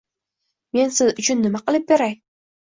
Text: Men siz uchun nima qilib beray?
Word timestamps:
Men 0.77 0.93
siz 0.95 1.21
uchun 1.25 1.45
nima 1.47 1.63
qilib 1.69 1.87
beray? 1.93 2.17